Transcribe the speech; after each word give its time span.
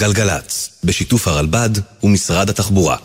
גלגלצ, 0.00 0.80
בשיתוף 0.84 1.28
הרלב"ד 1.28 1.70
ומשרד 2.04 2.50
התחבורה. 2.50 2.96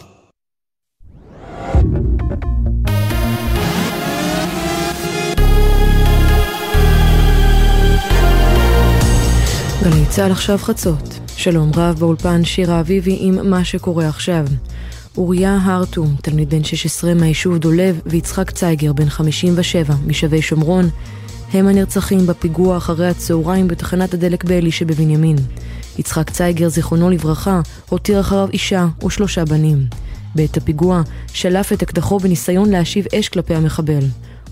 גלי 9.84 10.05
צה"ל 10.09 10.31
עכשיו 10.31 10.57
חצות. 10.57 11.20
שלום 11.38 11.71
רב 11.76 11.96
באולפן 12.00 12.44
שירה 12.44 12.80
אביבי 12.80 13.18
עם 13.20 13.50
מה 13.50 13.66
שקורה 13.66 14.07
עכשיו. 14.07 14.46
אוריה 15.18 15.57
הרטום, 15.62 16.16
תלמיד 16.21 16.50
בן 16.50 16.64
16 16.64 17.14
מהיישוב 17.14 17.57
דולב, 17.57 18.02
ויצחק 18.05 18.52
צייגר, 18.52 18.93
בן 18.93 19.09
57, 19.09 19.96
משבי 20.07 20.41
שומרון, 20.41 20.89
הם 21.54 21.68
הנרצחים 21.68 22.27
בפיגוע 22.27 22.77
אחרי 22.77 23.07
הצהריים 23.07 23.68
בתחנת 23.68 24.14
הדלק 24.14 24.43
באלי 24.43 24.71
שבבנימין. 24.71 25.36
יצחק 25.98 26.30
צייגר, 26.30 26.70
זיכרונו 26.70 27.09
לברכה, 27.09 27.61
הותיר 27.89 28.20
אחריו 28.20 28.47
אישה 28.54 28.88
ושלושה 29.06 29.46
בנים. 29.46 29.88
בעת 30.36 30.57
הפיגוע 30.57 31.01
שלף 31.33 31.74
את 31.74 31.83
אקדחו 31.83 32.20
בניסיון 32.20 32.70
להשיב 32.70 33.05
אש 33.20 33.29
כלפי 33.29 33.55
המחבל. 33.55 34.03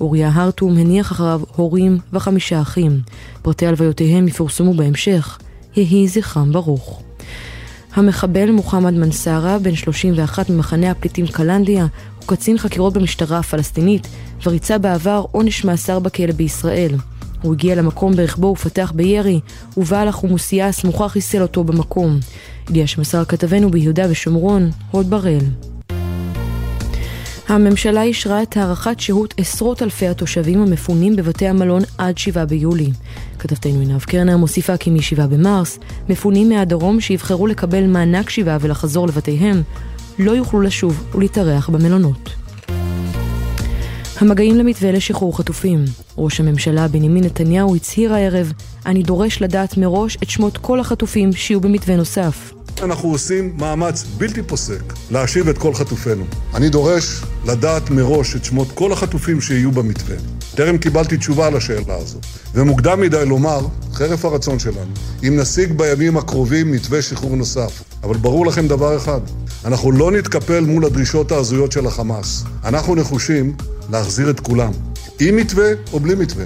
אוריה 0.02 0.32
הרטום 0.34 0.78
הניח 0.78 1.12
אחריו 1.12 1.42
הורים 1.56 1.98
וחמישה 2.14 2.62
אחים. 2.62 3.02
פרטי 3.42 3.68
הלוויותיהם 3.68 4.28
יפורסמו 4.28 4.74
בהמשך. 4.74 5.40
יהי 5.76 6.08
זכרם 6.08 6.52
ברוך. 6.52 7.02
המחבל 7.94 8.52
מוחמד 8.52 8.94
מנסרה, 8.94 9.60
בן 9.60 9.76
31 9.76 10.50
ממחנה 10.50 10.92
הפליטים 10.92 11.28
קלנדיה, 11.28 11.88
הוא 12.20 12.28
קצין 12.28 12.58
חקירות 12.58 12.94
במשטרה 12.94 13.40
הפלסטינית, 13.40 14.08
וריצה 14.46 14.78
בעבר 14.78 15.26
עונש 15.32 15.66
מאסר 15.66 16.00
בכלא 16.00 16.32
בישראל. 16.32 16.96
הוא 17.44 17.54
הגיע 17.54 17.76
למקום 17.76 18.16
ברכבו 18.16 18.48
ופתח 18.48 18.92
בירי, 18.96 19.40
ובעל 19.78 20.08
החומוסייה 20.08 20.68
הסמוכה 20.68 21.10
חיסל 21.10 21.42
אותו 21.42 21.64
במקום. 21.64 22.20
הגיע 22.70 22.88
שמסר 22.88 23.26
כתבנו 23.26 23.72
ביהודה 23.72 24.06
ושומרון, 24.10 24.70
הוד 24.92 25.10
בראל. 25.10 25.46
הממשלה 27.48 28.02
אישרה 28.02 28.44
את 28.44 28.58
הארכת 28.58 29.00
שהות 29.00 29.34
עשרות 29.38 29.82
אלפי 29.82 30.08
התושבים 30.08 30.62
המפונים 30.62 31.16
בבתי 31.16 31.48
המלון 31.48 31.82
עד 31.98 32.18
7 32.18 32.46
ביולי. 32.46 32.92
כתבתנו 33.40 33.80
עינב 33.80 34.02
קרנר 34.02 34.38
מוסיפה 34.38 34.78
כי 34.78 34.90
מ-7 34.90 35.28
במרס, 35.28 35.80
מפונים 36.10 36.50
מהדרום 36.50 37.02
שיבחרו 37.02 37.48
לקבל 37.48 37.88
מענק 37.88 38.30
שיבה 38.30 38.58
ולחזור 38.62 39.08
לבתיהם, 39.08 39.62
לא 40.20 40.32
יוכלו 40.32 40.62
לשוב 40.62 41.04
ולהתארח 41.16 41.70
במלונות. 41.70 42.43
המגעים 44.18 44.58
למתווה 44.58 44.92
לשחרור 44.92 45.38
חטופים. 45.38 45.86
ראש 46.18 46.40
הממשלה 46.40 46.88
בנימין 46.88 47.24
נתניהו 47.24 47.76
הצהיר 47.76 48.14
הערב, 48.14 48.54
אני 48.86 49.04
דורש 49.04 49.42
לדעת 49.42 49.78
מראש 49.78 50.18
את 50.24 50.30
שמות 50.30 50.58
כל 50.58 50.80
החטופים 50.80 51.34
שיהיו 51.34 51.62
במתווה 51.62 51.96
נוסף. 51.96 52.63
אנחנו 52.82 53.10
עושים 53.10 53.54
מאמץ 53.58 54.04
בלתי 54.18 54.44
פוסק 54.44 54.94
להשיב 55.12 55.48
את 55.48 55.58
כל 55.58 55.74
חטופינו. 55.74 56.24
אני 56.54 56.70
דורש 56.70 57.22
לדעת 57.46 57.90
מראש 57.90 58.36
את 58.36 58.46
שמות 58.46 58.68
כל 58.72 58.92
החטופים 58.92 59.42
שיהיו 59.42 59.72
במתווה. 59.72 60.16
טרם 60.56 60.78
קיבלתי 60.78 61.18
תשובה 61.18 61.48
על 61.48 61.56
השאלה 61.58 61.96
הזו, 61.96 62.20
ומוקדם 62.54 63.02
מדי 63.02 63.26
לומר, 63.26 63.60
חרף 63.94 64.26
הרצון 64.26 64.60
שלנו, 64.60 64.92
אם 65.28 65.40
נשיג 65.40 65.74
בימים 65.74 66.18
הקרובים 66.18 66.72
מתווה 66.72 67.02
שחרור 67.02 67.36
נוסף. 67.36 67.84
אבל 68.04 68.18
ברור 68.18 68.46
לכם 68.46 68.68
דבר 68.68 68.98
אחד, 68.98 69.20
אנחנו 69.66 69.92
לא 69.92 70.12
נתקפל 70.12 70.60
מול 70.60 70.86
הדרישות 70.86 71.32
ההזויות 71.32 71.72
של 71.72 71.88
החמאס. 71.88 72.44
אנחנו 72.64 72.96
נחושים 72.96 73.56
להחזיר 73.92 74.30
את 74.30 74.40
כולם. 74.40 74.72
עם 75.30 75.36
מתווה 75.36 75.66
או 75.94 76.00
בלי 76.00 76.16
מתווה. 76.16 76.46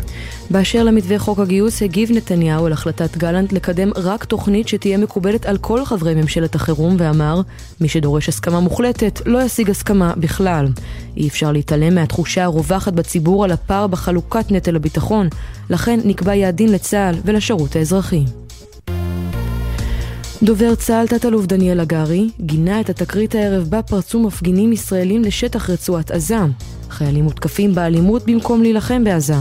באשר 0.49 0.83
למתווה 0.83 1.19
חוק 1.19 1.39
הגיוס, 1.39 1.81
הגיב 1.81 2.11
נתניהו 2.11 2.65
על 2.65 2.73
החלטת 2.73 3.17
גלנט 3.17 3.53
לקדם 3.53 3.91
רק 3.95 4.25
תוכנית 4.25 4.67
שתהיה 4.67 4.97
מקובלת 4.97 5.45
על 5.45 5.57
כל 5.57 5.85
חברי 5.85 6.15
ממשלת 6.15 6.55
החירום, 6.55 6.95
ואמר, 6.99 7.41
מי 7.81 7.87
שדורש 7.87 8.29
הסכמה 8.29 8.59
מוחלטת 8.59 9.21
לא 9.25 9.43
ישיג 9.43 9.69
הסכמה 9.69 10.13
בכלל. 10.17 10.67
אי 11.17 11.27
אפשר 11.27 11.51
להתעלם 11.51 11.95
מהתחושה 11.95 12.43
הרווחת 12.43 12.93
בציבור 12.93 13.43
על 13.43 13.51
הפער 13.51 13.87
בחלוקת 13.87 14.51
נטל 14.51 14.75
הביטחון, 14.75 15.27
לכן 15.69 15.99
נקבע 16.05 16.35
יעדים 16.35 16.69
לצה"ל 16.69 17.15
ולשירות 17.25 17.75
האזרחי. 17.75 18.23
דובר 20.43 20.75
צה"ל 20.75 21.07
תת-אלוף 21.07 21.45
דניאל 21.45 21.79
הגרי 21.79 22.29
גינה 22.41 22.81
את 22.81 22.89
התקרית 22.89 23.35
הערב 23.35 23.63
בה 23.69 23.81
פרצו 23.81 24.19
מפגינים 24.19 24.73
ישראלים 24.73 25.21
לשטח 25.21 25.69
רצועת 25.69 26.11
עזה. 26.11 26.37
חיילים 26.89 27.23
מותקפים 27.23 27.75
באלימות 27.75 28.25
במקום 28.25 28.61
להילחם 28.61 29.03
בעזה. 29.03 29.35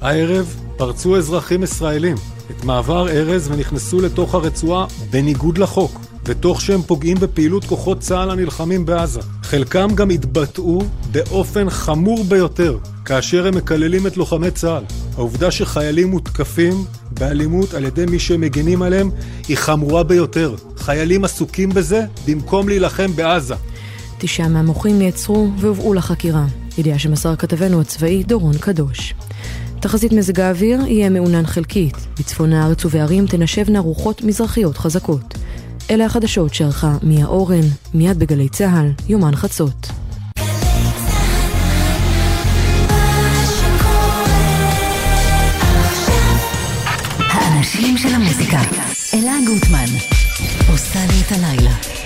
הערב 0.00 0.56
פרצו 0.76 1.16
אזרחים 1.16 1.62
ישראלים 1.62 2.16
את 2.50 2.64
מעבר 2.64 3.08
ארז 3.08 3.48
ונכנסו 3.52 4.00
לתוך 4.00 4.34
הרצועה 4.34 4.86
בניגוד 5.10 5.58
לחוק, 5.58 6.00
ותוך 6.24 6.60
שהם 6.60 6.82
פוגעים 6.82 7.16
בפעילות 7.20 7.64
כוחות 7.64 8.00
צה"ל 8.00 8.30
הנלחמים 8.30 8.86
בעזה. 8.86 9.20
חלקם 9.42 9.94
גם 9.94 10.10
התבטאו 10.10 10.82
באופן 11.12 11.70
חמור 11.70 12.24
ביותר 12.24 12.78
כאשר 13.04 13.46
הם 13.46 13.56
מקללים 13.56 14.06
את 14.06 14.16
לוחמי 14.16 14.50
צה"ל. 14.50 14.84
העובדה 15.16 15.50
שחיילים 15.50 16.08
מותקפים 16.08 16.84
באלימות 17.10 17.74
על 17.74 17.84
ידי 17.84 18.06
מי 18.06 18.18
שמגינים 18.18 18.82
עליהם 18.82 19.10
היא 19.48 19.56
חמורה 19.56 20.02
ביותר. 20.02 20.54
חיילים 20.76 21.24
עסוקים 21.24 21.68
בזה 21.68 22.04
במקום 22.26 22.68
להילחם 22.68 23.16
בעזה. 23.16 23.54
תשעה 24.18 24.48
מהמוחים 24.48 24.98
נעצרו 24.98 25.50
והובאו 25.58 25.94
לחקירה. 25.94 26.46
ידיעה 26.78 26.98
שמסר 26.98 27.36
כתבנו 27.36 27.80
הצבאי 27.80 28.22
דורון 28.22 28.58
קדוש. 28.58 29.14
תחזית 29.80 30.12
מזג 30.12 30.40
האוויר 30.40 30.80
יהיה 30.86 31.10
מעונן 31.10 31.46
חלקית. 31.46 31.96
בצפון 32.18 32.52
הארץ 32.52 32.84
ובערים 32.84 33.26
תנשבנה 33.26 33.80
רוחות 33.80 34.22
מזרחיות 34.22 34.78
חזקות. 34.78 35.34
אלה 35.90 36.04
החדשות 36.04 36.54
שערכה 36.54 36.96
מיה 37.02 37.26
אורן, 37.26 37.66
מיד 37.94 38.18
בגלי 38.18 38.48
צה"ל, 38.48 38.90
יומן 39.08 39.36
חצות. 39.36 39.88
של 47.98 48.14
המוזיקה. 48.14 48.60
אלה 49.14 49.32
גוטמן. 49.46 49.86
עושה 50.70 50.98
לי 51.06 51.20
את 51.26 51.32
הלילה. 51.32 51.97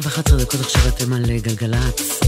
12 0.00 0.22
ו-11 0.22 0.42
דקות 0.42 0.60
עכשיו 0.60 0.88
אתם 0.88 1.12
על 1.12 1.24
אה, 1.30 1.38
גלגלצ. 1.38 2.20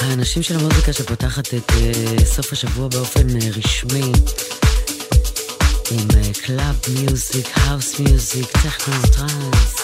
האנשים 0.00 0.42
של 0.42 0.58
המוזיקה 0.58 0.92
שפותחת 0.92 1.54
את 1.54 1.70
uh, 1.70 2.24
סוף 2.24 2.52
השבוע 2.52 2.88
באופן 2.88 3.28
אה, 3.28 3.58
רשמי 3.58 4.12
עם 5.90 6.08
club 6.44 6.80
music, 6.94 7.46
house 7.54 8.00
music, 8.00 8.50
טכנו 8.50 8.94
טראנס. 9.16 9.75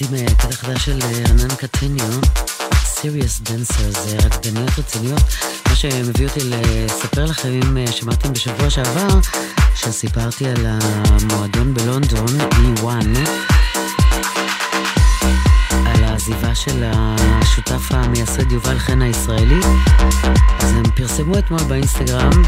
עם 0.00 0.34
קטע 0.38 0.52
חדש 0.52 0.84
של 0.84 0.98
רנן 1.28 1.54
קטניו, 1.54 2.20
סיריוס 2.84 3.40
דנסר, 3.40 3.90
זה 3.90 4.16
רקדניות 4.26 4.70
רציניות. 4.78 5.22
מה 5.68 5.74
שמביא 5.76 6.28
אותי 6.28 6.40
לספר 6.44 7.24
לכם, 7.24 7.48
אם 7.48 7.86
שמעתם 7.92 8.32
בשבוע 8.32 8.70
שעבר, 8.70 9.08
שסיפרתי 9.74 10.46
על 10.46 10.66
המועדון 10.66 11.74
בלונדון, 11.74 12.26
E1, 12.50 12.86
על 15.86 16.04
העזיבה 16.04 16.54
של 16.54 16.84
השותף 16.94 17.92
המייסד 17.92 18.52
יובל 18.52 18.78
חן 18.78 19.02
הישראלי, 19.02 19.60
אז 20.60 20.70
הם 20.70 20.90
פרסמו 20.96 21.38
אתמול 21.38 21.62
באינסטגרם 21.62 22.42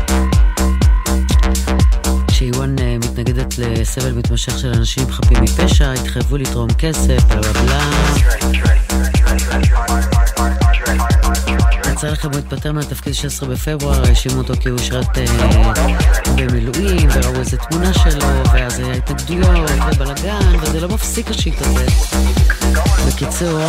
שאיוואן 2.39 2.79
אה, 2.79 2.97
מתנגדת 2.99 3.59
לסבל 3.59 4.13
מתמשך 4.13 4.59
של 4.59 4.69
אנשים 4.69 5.11
חפים 5.11 5.39
מפשע, 5.43 5.93
התחייבו 5.93 6.37
לתרום 6.37 6.69
כסף, 6.79 7.25
בלה 7.29 7.41
בלה 7.41 7.53
בלה. 7.53 7.91
יצא 11.93 12.09
לכם 12.09 12.29
הוא 12.31 12.39
התפטר 12.39 12.73
מהתפקיד 12.73 13.15
16 13.15 13.49
בפברואר, 13.49 14.07
האשימו 14.09 14.39
אותו 14.39 14.55
כי 14.61 14.69
הוא 14.69 14.79
שירת 14.79 15.19
אה, 15.19 15.25
במילואים, 16.37 17.09
וראו 17.15 17.41
איזה 17.41 17.57
תמונה 17.57 17.95
שלו, 17.95 18.29
ואז 18.53 18.79
היה 18.79 18.95
התנגדויות 18.95 19.71
ובלאגן, 19.93 20.57
וזה 20.63 20.81
לא 20.81 20.89
מפסיק 20.89 21.31
השיט 21.31 21.57
הזה. 21.61 21.87
בקיצור... 23.07 23.61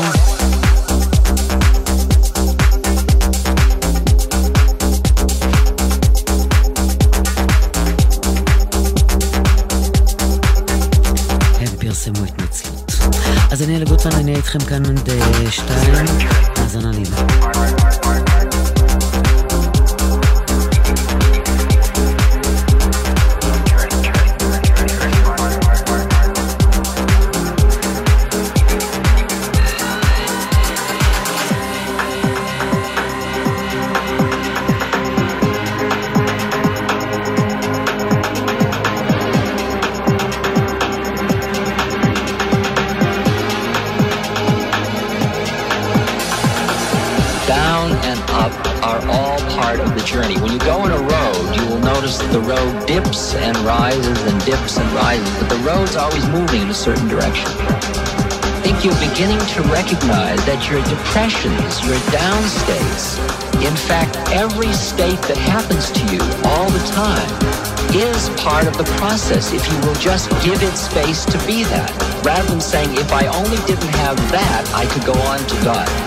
אז 13.57 13.63
אני 13.63 13.75
אלה 13.75 13.85
גוטמן, 13.85 14.11
אני 14.11 14.23
אהיה 14.23 14.37
איתכם 14.37 14.59
כאן 14.59 14.85
עד 14.85 15.09
אה, 15.09 15.51
שתיים, 15.51 15.93
האזנה 16.57 16.91
נעימה. 16.91 18.36
The 52.31 52.41
road 52.41 52.85
dips 52.85 53.33
and 53.35 53.55
rises 53.59 54.21
and 54.23 54.45
dips 54.45 54.77
and 54.77 54.89
rises, 54.91 55.29
but 55.39 55.49
the 55.49 55.61
road's 55.63 55.95
always 55.95 56.27
moving 56.29 56.61
in 56.61 56.69
a 56.69 56.73
certain 56.73 57.07
direction. 57.07 57.47
I 57.57 58.59
think 58.61 58.83
you're 58.83 58.99
beginning 58.99 59.39
to 59.39 59.61
recognize 59.71 60.43
that 60.45 60.67
your 60.69 60.83
depressions, 60.91 61.79
your 61.87 61.99
down 62.11 62.43
states, 62.43 63.17
in 63.63 63.75
fact, 63.87 64.17
every 64.31 64.71
state 64.73 65.21
that 65.29 65.37
happens 65.37 65.89
to 65.91 66.03
you 66.11 66.21
all 66.51 66.69
the 66.69 66.83
time 66.91 67.31
is 67.95 68.29
part 68.41 68.67
of 68.67 68.77
the 68.77 68.83
process 68.97 69.53
if 69.53 69.65
you 69.71 69.77
will 69.87 69.95
just 69.95 70.29
give 70.43 70.61
it 70.61 70.75
space 70.75 71.25
to 71.25 71.37
be 71.47 71.63
that, 71.65 71.91
rather 72.25 72.47
than 72.49 72.61
saying, 72.61 72.91
if 72.93 73.11
I 73.11 73.27
only 73.27 73.57
didn't 73.65 73.93
have 74.03 74.17
that, 74.31 74.69
I 74.75 74.85
could 74.85 75.05
go 75.05 75.15
on 75.21 75.39
to 75.39 75.55
God. 75.63 76.06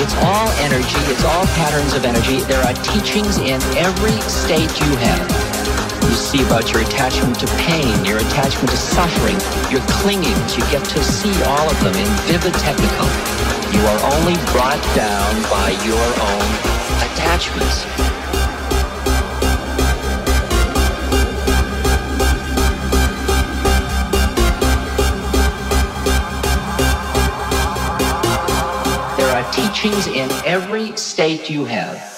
It's 0.00 0.14
all 0.24 0.48
energy, 0.64 1.00
it's 1.12 1.24
all 1.24 1.44
patterns 1.52 1.92
of 1.92 2.04
energy. 2.04 2.40
There 2.48 2.62
are 2.64 2.72
teachings 2.80 3.36
in 3.38 3.60
every 3.76 4.16
state 4.24 4.72
you 4.80 4.96
have. 5.04 5.28
You 6.08 6.16
see 6.16 6.42
about 6.44 6.72
your 6.72 6.80
attachment 6.82 7.38
to 7.40 7.46
pain, 7.58 8.04
your 8.04 8.18
attachment 8.18 8.70
to 8.70 8.76
suffering, 8.76 9.36
your 9.70 9.82
clingings. 10.00 10.56
You 10.56 10.64
get 10.72 10.84
to 10.96 11.04
see 11.04 11.32
all 11.44 11.68
of 11.68 11.78
them 11.84 11.94
in 11.94 12.08
vivid 12.24 12.54
technicolor. 12.54 13.16
You 13.72 13.80
are 13.84 14.00
only 14.16 14.36
brought 14.52 14.82
down 14.96 15.42
by 15.52 15.76
your 15.84 16.08
own 16.24 16.48
attachments. 17.12 18.11
In 30.06 30.30
every 30.46 30.96
state 30.96 31.50
you 31.50 31.64
have. 31.64 32.11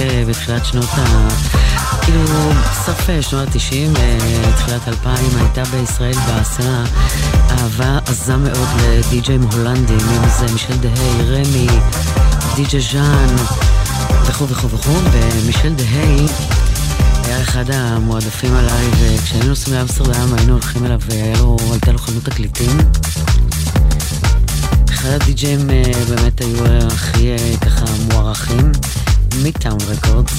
ממש 0.00 0.12
יפה 0.12 0.30
בתחילת 0.30 0.66
שנות 0.66 0.88
ה... 0.92 1.28
כאילו, 2.02 2.22
סוף 2.84 3.10
שנות 3.20 3.48
ה-90, 3.48 3.98
תחילת 4.56 4.88
2000, 4.88 5.16
הייתה 5.36 5.62
בישראל 5.64 6.12
בסצנה 6.12 6.84
אהבה 7.50 7.98
עזה 8.06 8.36
מאוד 8.36 8.68
לדי-ג'יים 8.82 9.42
הולנדים, 9.42 9.98
אם 9.98 10.28
זה 10.38 10.52
מישל 10.52 10.76
דהי, 10.76 11.22
רמי, 11.22 11.66
די-ג'י 12.56 12.80
ז'אן 12.80 13.36
וכו' 14.26 14.48
וכו' 14.48 14.70
וכו', 14.70 14.92
ומישל 15.12 15.74
דהי 15.74 16.26
היה 17.24 17.40
אחד 17.40 17.70
המועדפים 17.70 18.54
עליי, 18.54 18.86
וכשהיינו 18.98 19.48
נוסעים 19.48 19.76
לאמסטרדם 19.76 20.34
היינו 20.36 20.52
הולכים 20.52 20.86
אליו, 20.86 21.00
והייתה 21.06 21.92
לו 21.92 21.98
חנות 21.98 22.24
תקליטים. 22.24 22.78
אחד 24.88 25.08
הדי-ג'ים 25.08 25.70
אה, 25.70 25.82
באמת 26.08 26.40
היו 26.40 26.64
הכי 26.86 27.30
אה, 27.30 27.56
ככה 27.60 27.84
מוערכים, 28.12 28.72
מיטאון 29.42 29.78
רקורדס. 29.88 30.32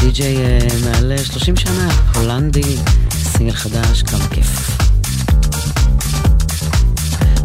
די-ג'יי 0.00 0.36
אה, 0.36 0.58
מעל 0.84 1.12
30 1.24 1.56
שנה, 1.56 1.88
הולנדי, 2.14 2.76
סינגל 3.10 3.54
חדש, 3.54 4.02
כמה 4.02 4.28
כיף. 4.28 4.78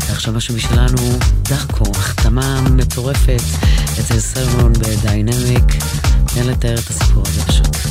ועכשיו 0.10 0.34
משהו 0.34 0.56
משלנו, 0.56 1.20
דארקו, 1.42 1.92
החתמה 1.96 2.62
מטורפת 2.62 3.42
אצל 4.00 4.20
סלמון 4.20 4.74
בדיינמיק. 4.74 5.64
אין 6.38 6.48
לתאר 6.48 6.74
את 6.74 6.90
הסיפור 6.90 7.24
הזה 7.28 7.46
פשוט. 7.46 7.83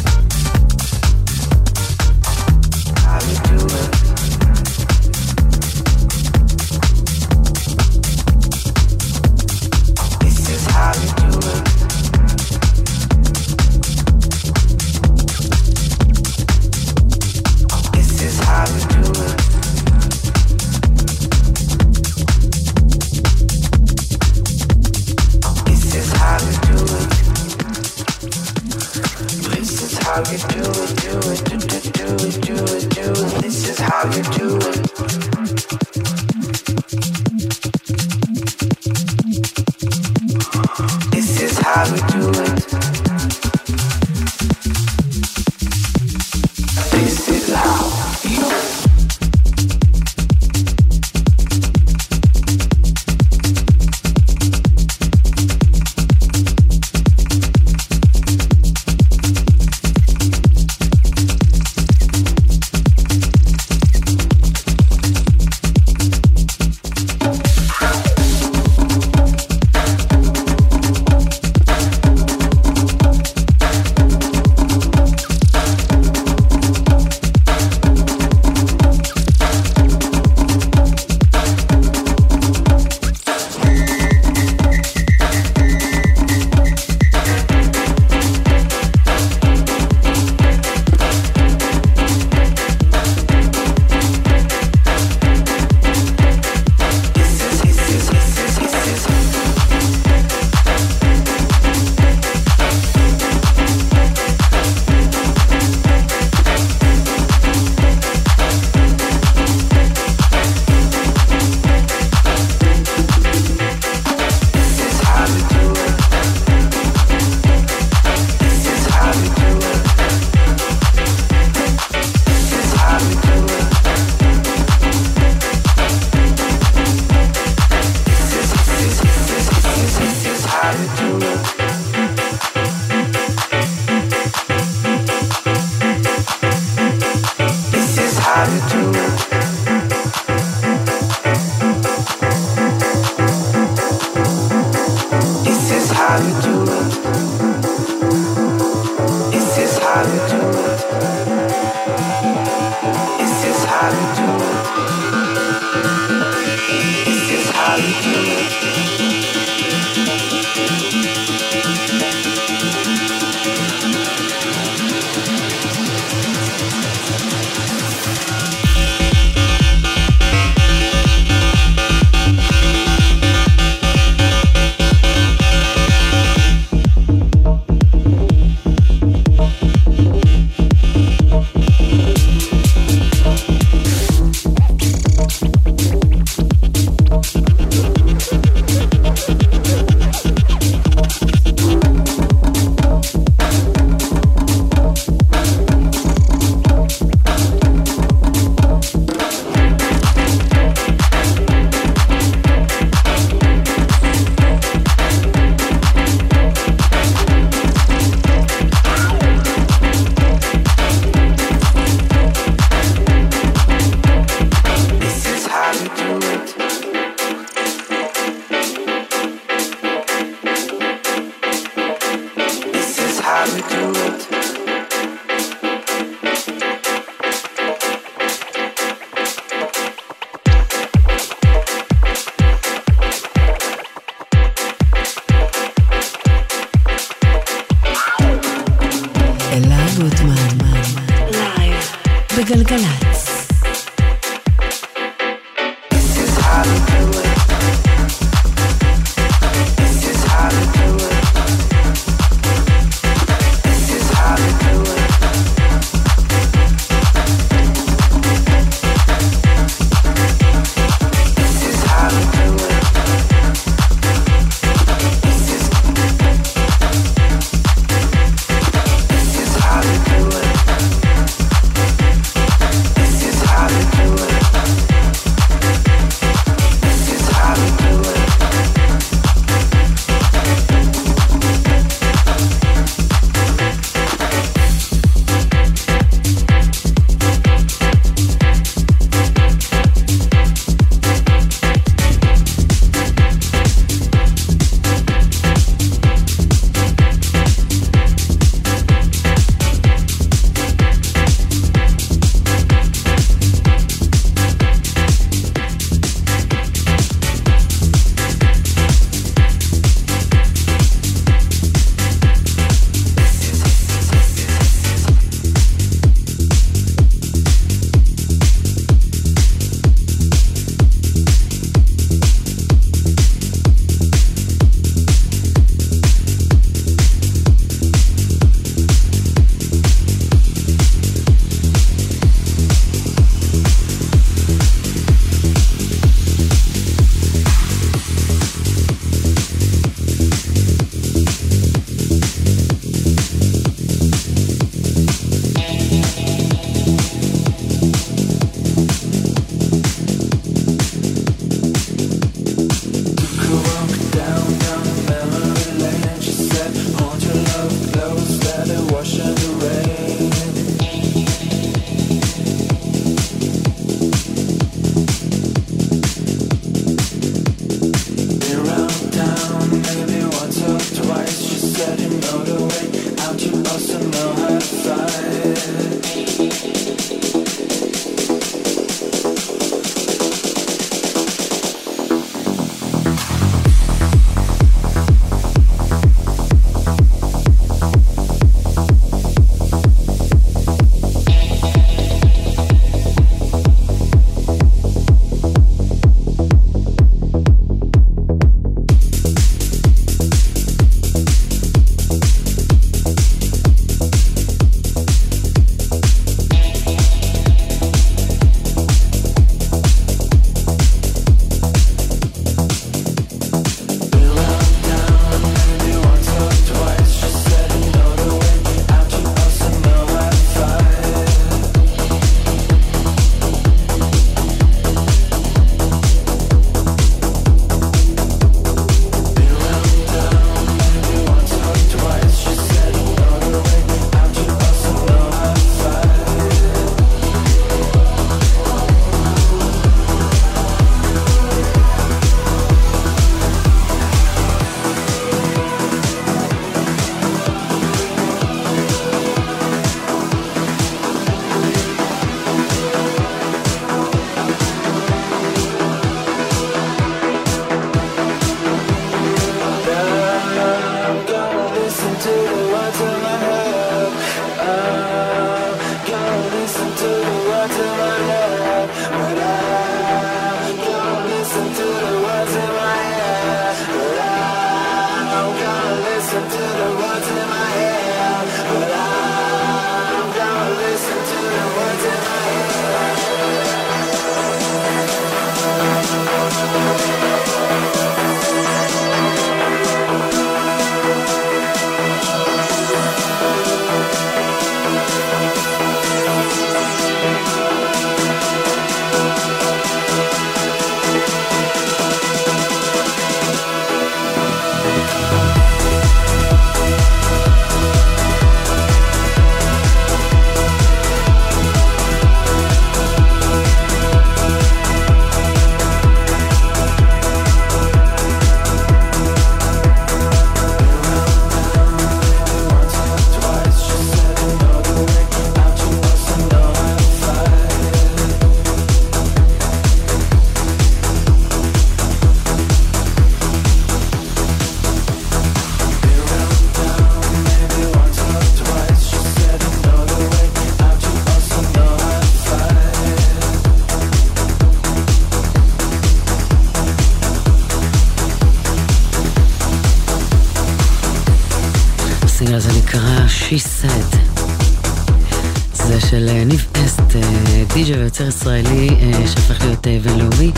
יוצר 558.12 558.28
ישראלי 558.28 558.88
אה, 558.88 559.26
שהפך 559.26 559.64
להיות 559.64 559.86
אה, 559.86 559.98
בינלאומי, 560.02 560.50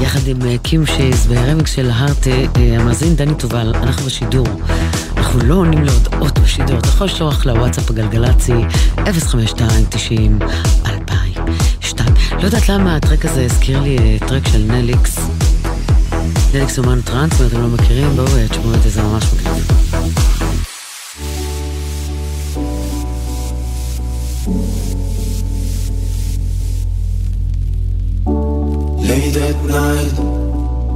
יחד 0.00 0.26
עם 0.26 0.42
אה, 0.42 0.56
קים 0.62 0.86
שייז 0.86 1.26
ברמיקס 1.26 1.74
של 1.74 1.90
הארט, 1.90 2.26
המאזין 2.54 3.16
דני 3.16 3.34
תובל, 3.34 3.72
אנחנו 3.74 4.06
בשידור. 4.06 4.46
אנחנו 5.16 5.40
לא 5.40 5.54
עונים 5.54 5.84
להודעות 5.84 6.38
בשידור, 6.38 6.78
אתה 6.78 6.88
יכול 6.88 7.06
לשלוח 7.06 7.46
לוואטסאפ 7.46 7.90
הגלגלצי 7.90 8.52
052-90-2002. 8.96 9.00
לא 12.32 12.44
יודעת 12.44 12.68
למה 12.68 12.96
ה 12.96 13.01
track 13.01 13.24
הזה 13.24 13.44
הזכיר 13.44 13.80
לי 13.80 14.18
track 14.18 14.48
של 14.48 14.64
נליקס. 14.68 15.18
נליקס 16.54 16.78
אומן 16.78 17.00
טראנס, 17.00 17.40
אם 17.40 17.46
אתם 17.46 17.60
לא 17.60 17.68
מכירים, 17.68 18.16
בואו 18.16 18.26
תשמעו 18.50 18.74
את 18.74 18.82
זה, 18.82 18.90
זה 18.90 19.02
ממש 19.02 19.24
מגניב. 19.34 19.41
Night 29.16 30.12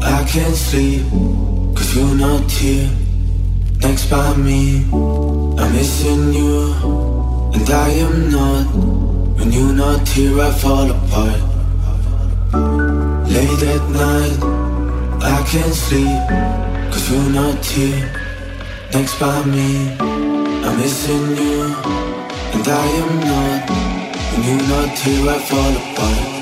I 0.02 0.24
can't 0.24 0.56
sleep 0.56 1.04
Cause 1.76 1.94
you're 1.94 2.14
not 2.14 2.50
here 2.50 2.90
Next 3.80 4.08
by 4.10 4.34
me. 4.36 4.84
I'm 5.58 5.72
missing 5.72 6.32
you 6.32 6.72
And 7.54 7.68
I 7.68 7.88
am 8.04 8.30
not. 8.30 8.66
When 9.36 9.52
you're 9.52 9.74
not 9.74 10.08
here 10.08 10.40
I 10.40 10.50
fall 10.50 10.90
apart. 10.90 11.40
Late 13.34 13.62
at 13.74 13.84
night 13.90 14.38
I 15.22 15.38
can't 15.50 15.74
sleep 15.74 16.26
Cause 16.92 17.10
you're 17.10 17.32
not 17.40 17.64
here 17.64 18.10
Next 18.94 19.18
by 19.20 19.44
me. 19.44 19.92
I'm 20.66 20.76
missing 20.78 21.36
you 21.36 21.64
And 22.54 22.66
I 22.66 22.86
am 23.02 23.12
not. 23.30 23.70
When 24.32 24.42
you're 24.48 24.68
not 24.68 24.98
here 24.98 25.28
I 25.28 25.38
fall 25.38 25.76
apart 25.76 26.35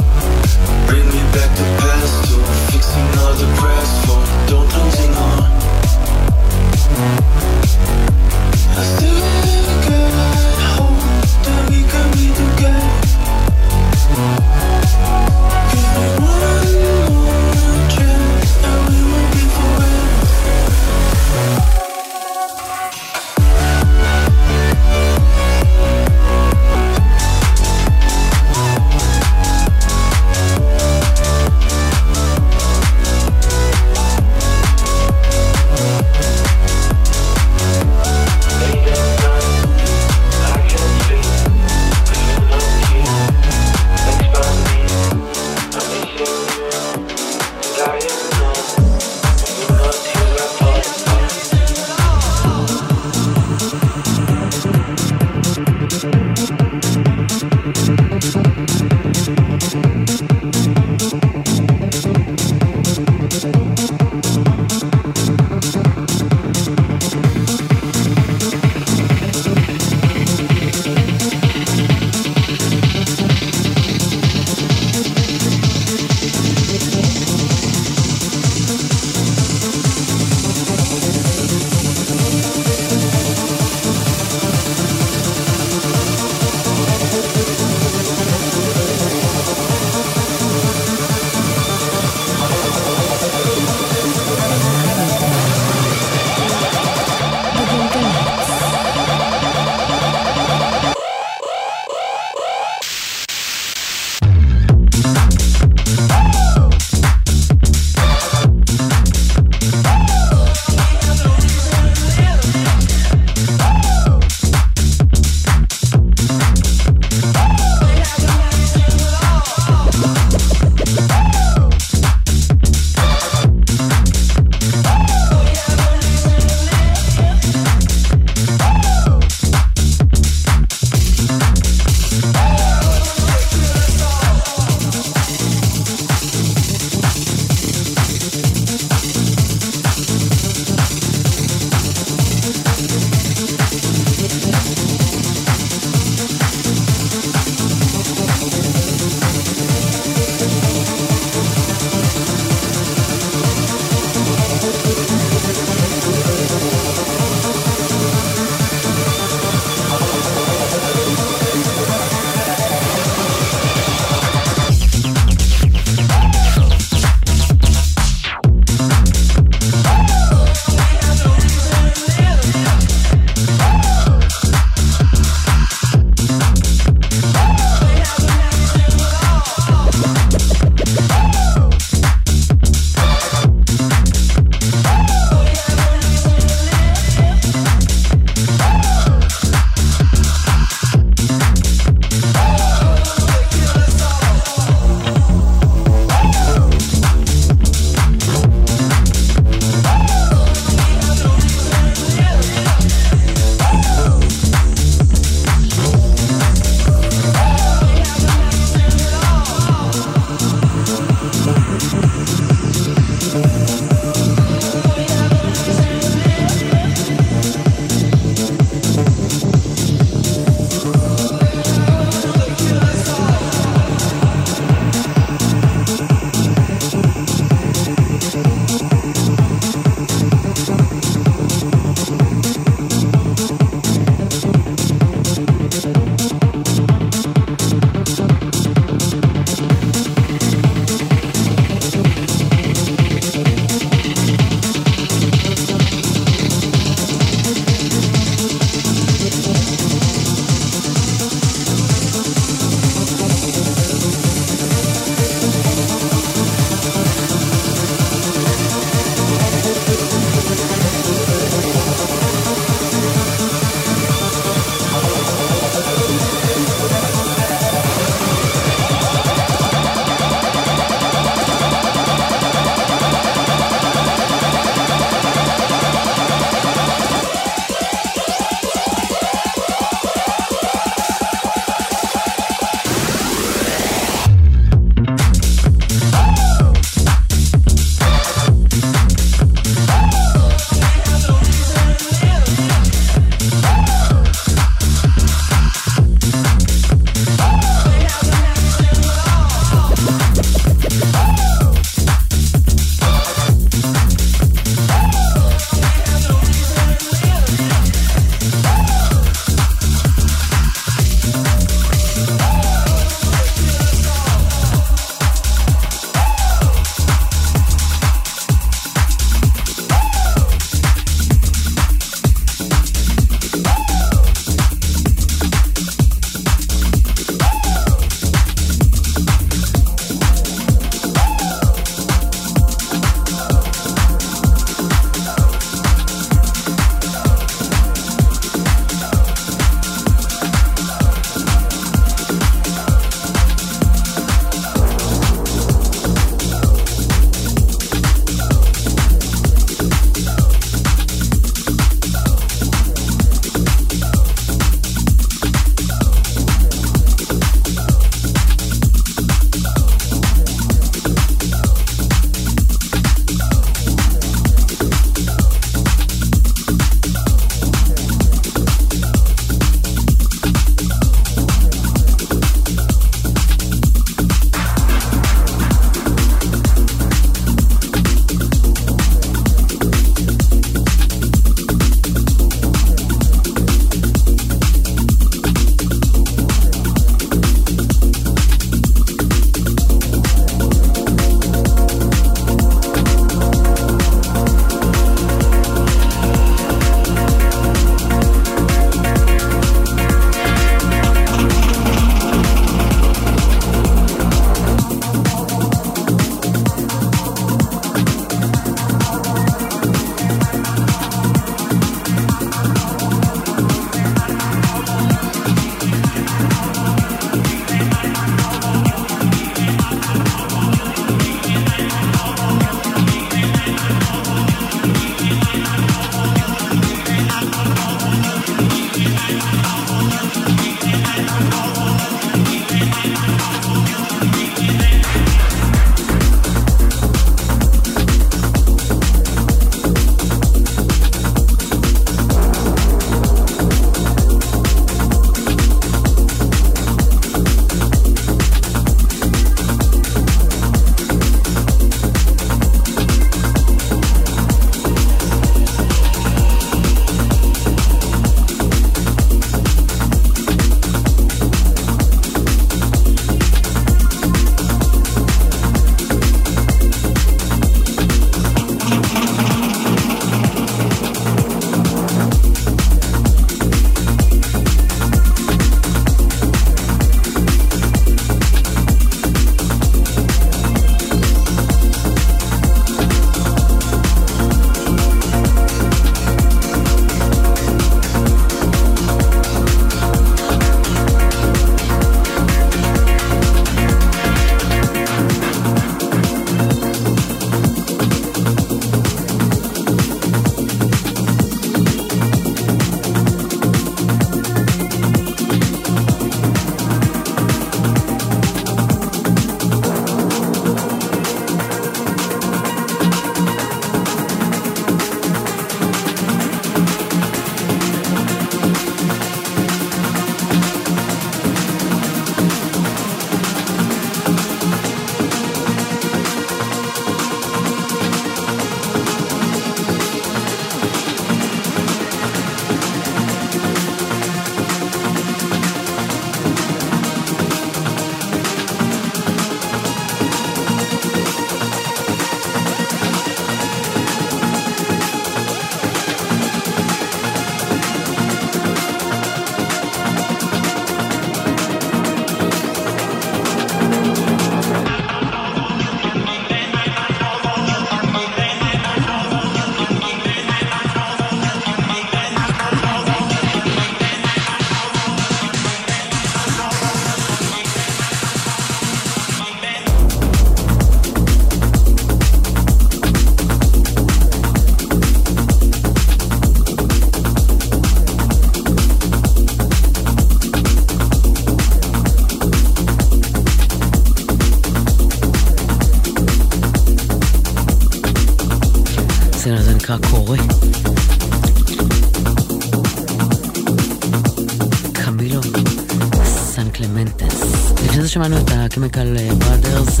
את 598.92 598.96
ה-Chemical 598.96 599.42
Brothers, 599.42 600.00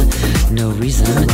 No 0.50 0.82
Reason. 0.82 1.32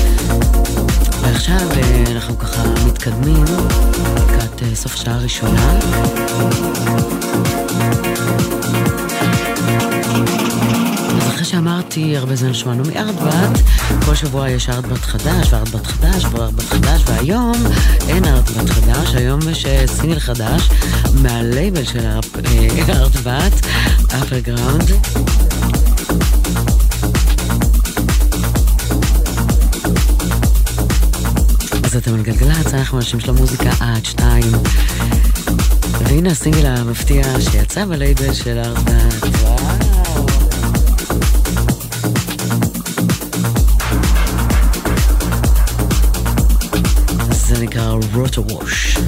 ועכשיו 1.23 1.69
אה, 1.77 2.05
אנחנו 2.13 2.39
ככה 2.39 2.63
מתקדמים 2.87 3.45
לקראת 3.45 4.63
אה, 4.63 4.75
סוף 4.75 4.97
שעה 4.97 5.19
ראשונה. 5.19 5.79
אז 11.17 11.29
אחרי 11.29 11.45
שאמרתי 11.45 12.17
הרבה 12.17 12.37
זמן 12.37 12.55
שמענו 12.55 12.83
מארטבט, 12.95 13.61
כל 14.05 14.15
שבוע 14.15 14.51
יש 14.51 14.69
ארטבט 14.69 15.05
חדש 15.05 15.53
וארטבט 15.53 15.87
חדש 15.87 16.25
וארטבט 16.25 16.65
חדש, 16.65 17.03
והיום 17.07 17.57
אין 18.09 18.25
ארטבט 18.25 18.71
חדש, 18.71 19.15
היום 19.15 19.41
יש 19.51 19.67
אה, 19.67 19.85
סינגל 19.87 20.19
חדש 20.19 20.69
מהלייבל 21.23 21.85
של 21.85 22.07
ארטבט, 22.89 23.67
אפל 24.23 24.41
גראונד. 24.41 24.91
אז 31.89 31.97
אתם 31.97 32.15
על 32.15 32.23
גלגלצ, 32.23 32.75
אנחנו 32.75 32.99
אנשים 32.99 33.21
של 33.21 33.31
המוזיקה 33.31 33.71
עד 33.81 34.05
שתיים. 34.05 34.53
והנה 35.99 36.31
הסינגל 36.31 36.67
המפתיע 36.67 37.25
שיצא 37.41 37.85
בלייבל 37.85 38.35
של. 38.35 38.63
וואו. 39.41 40.27
זה 47.31 47.63
נקרא 47.63 47.95
רוטו 48.15 48.45
ווש. 48.51 48.99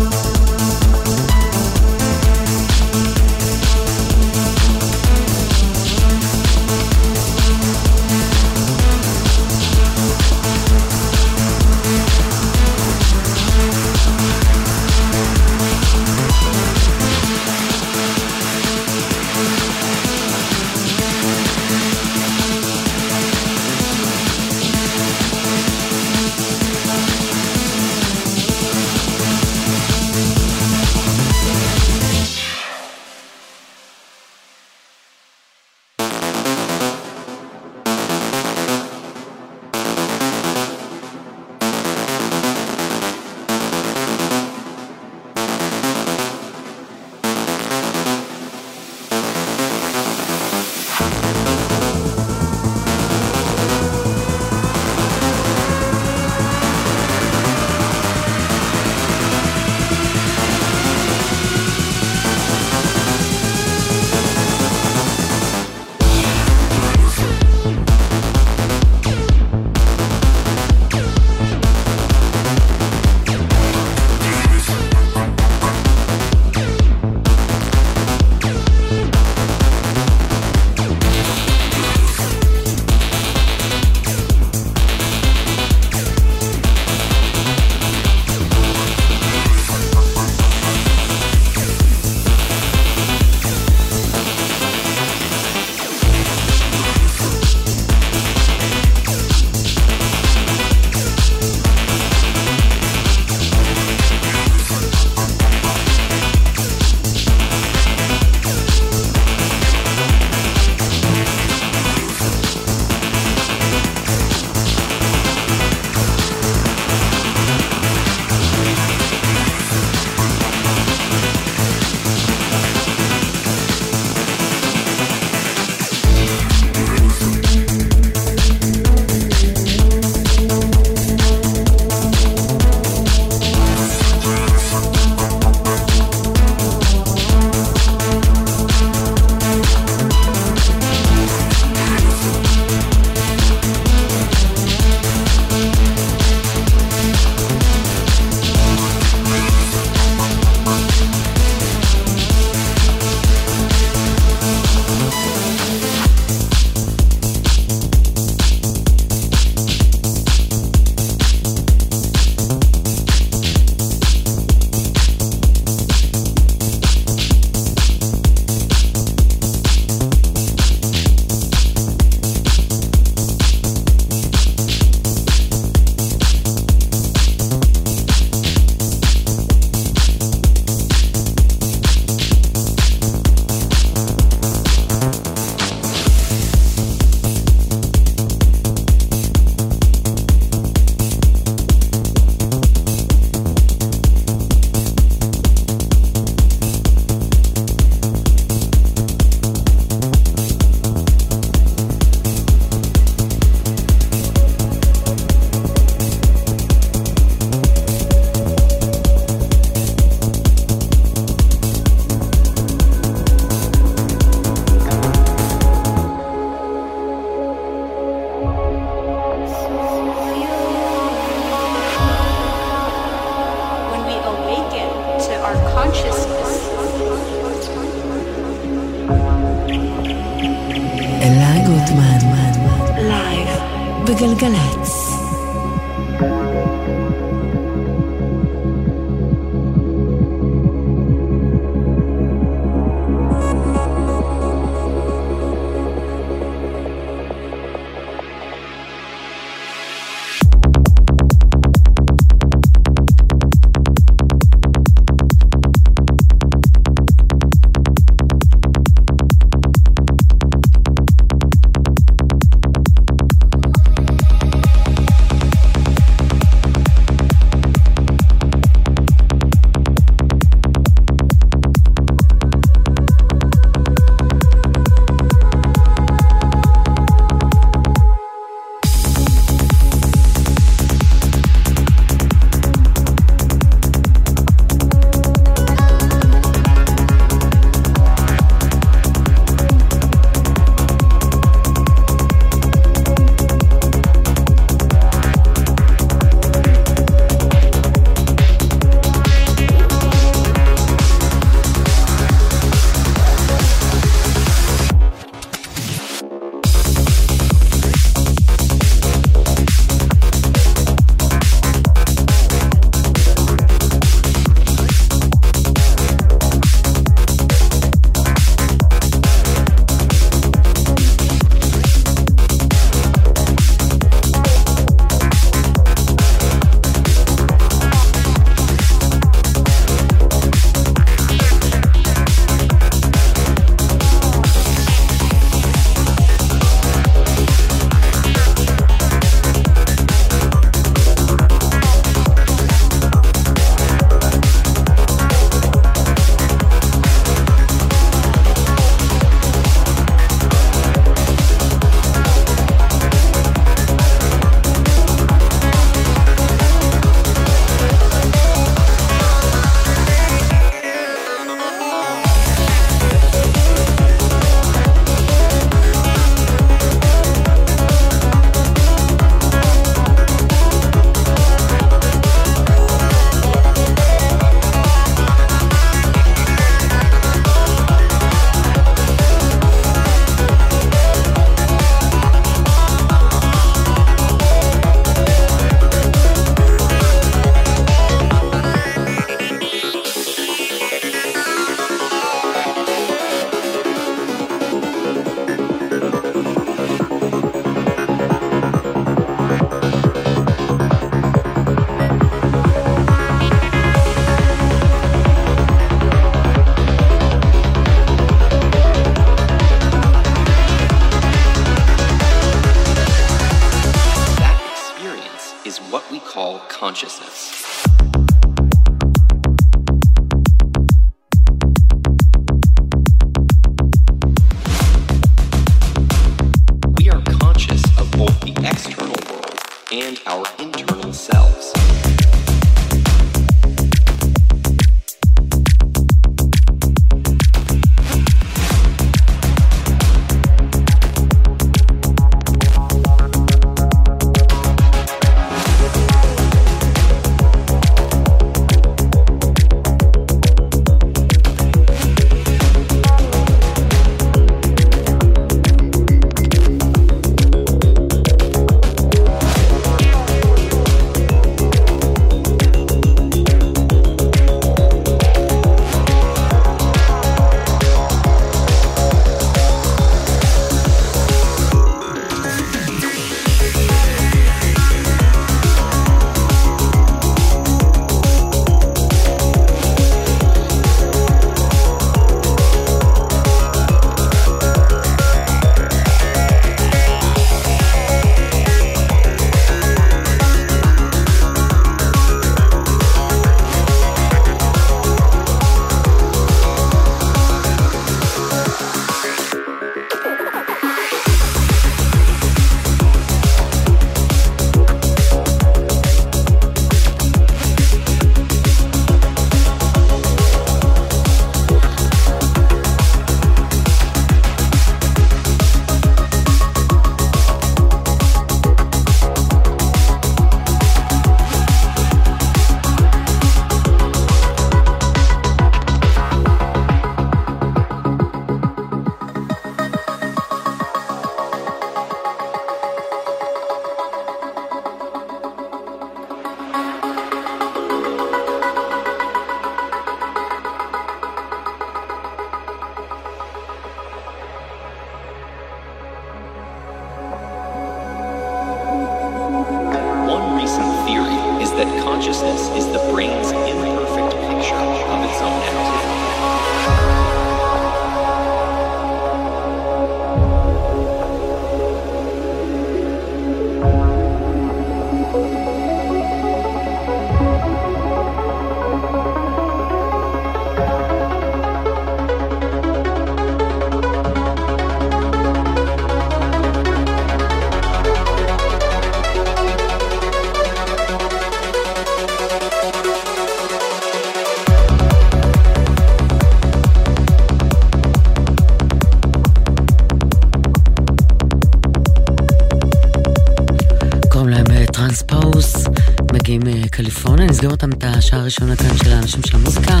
השעה 598.26 598.40
הראשונה 598.40 598.76
כאן 598.76 598.96
של 599.04 599.12
האנשים 599.12 599.42
של 599.46 599.56
המוזיקה. 599.56 600.00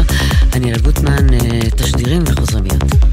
אני 0.52 0.70
אלה 0.70 0.78
גוטמן, 0.78 1.26
תשדירים 1.76 2.22
וחוזרים 2.26 2.64
מיד. 2.64 3.05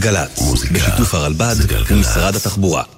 גלגלצ, 0.00 0.42
בשיתוף 0.72 1.14
הרלב"ד 1.14 1.56
ומשרד 1.90 2.36
התחבורה. 2.36 2.97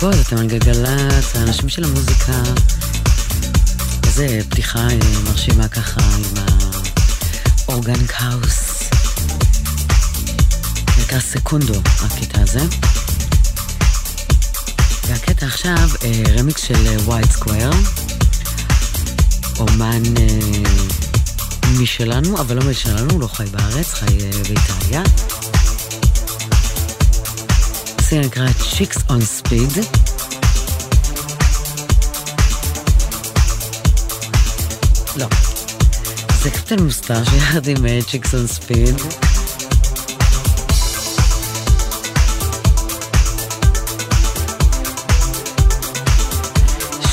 דקות, 0.00 0.14
אתם 0.26 0.36
על 0.36 0.46
גלגלצ, 0.46 1.36
האנשים 1.36 1.68
של 1.68 1.84
המוזיקה. 1.84 2.32
איזה 4.06 4.38
פתיחה 4.50 4.78
אה, 4.78 4.98
מרשימה 5.24 5.68
ככה 5.68 6.00
עם 6.00 6.44
ה 7.68 7.74
organic 7.74 8.12
house. 8.16 8.82
נקרא 11.00 11.20
Secondo, 11.20 11.74
הקטע 12.00 12.40
הזה. 12.40 12.60
והקטע 15.08 15.46
עכשיו, 15.46 15.88
אה, 16.04 16.22
רמיקס 16.38 16.62
של 16.62 16.88
White 17.04 17.26
אה, 17.26 17.32
Square. 17.32 17.70
אומן 19.58 20.02
משלנו, 21.80 22.40
אבל 22.40 22.56
לא 22.56 22.70
משלנו, 22.70 23.18
לא 23.18 23.26
חי 23.26 23.44
בארץ, 23.44 23.94
חי 23.94 24.18
באיטליה. 24.48 25.02
השיר 27.98 28.20
נקרא 28.20 28.46
Chicks 28.46 28.98
on 29.08 29.39
Speed. 29.50 29.86
לא. 35.16 35.26
זה 36.42 36.50
Captain 36.50 36.82
Mustache 36.82 37.24
יחד 37.24 37.66
עם 37.66 37.76
on 37.76 38.58
Speed. 38.58 39.02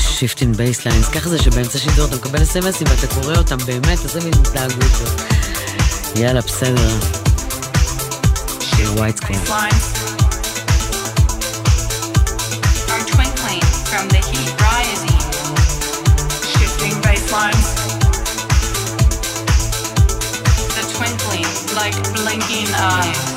Shifting 0.00 0.52
Basslines, 0.52 1.08
ככה 1.08 1.28
זה 1.28 1.38
שבאמצע 1.38 1.78
שידור 1.78 2.06
אתה 2.06 2.16
מקבל 2.16 2.42
אסמסים 2.42 2.86
ואתה 2.90 3.06
קורא 3.06 3.34
אותם 3.36 3.58
באמת, 3.66 3.98
איזה 4.04 4.20
מין 4.20 4.32
התנהגות. 4.40 5.20
יאללה, 6.16 6.40
בסדר. 6.40 6.98
שיר 8.60 8.92
ווייט. 8.92 9.20
thinking. 22.40 22.74
Uh, 22.74 23.27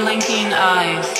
blinking 0.00 0.50
eyes. 0.54 1.19